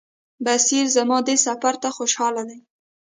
[0.45, 2.59] بصیر زما دې سفر ته خوشاله دی.